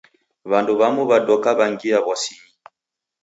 [0.49, 2.49] W'andu w'amu w'adoka w'angia w'asinyi.